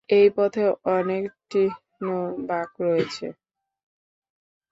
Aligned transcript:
এই 0.09 0.27
পথে 0.35 0.63
অনেক 0.91 1.23
তীক্ষ্ণ 1.49 2.05
বাঁক 2.47 2.69
রয়েছে। 2.81 3.27